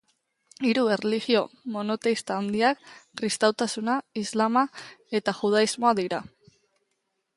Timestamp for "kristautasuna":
3.21-3.99